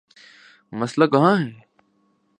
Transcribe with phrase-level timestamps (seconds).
[0.79, 1.49] مسئلہ کہاں ہے؟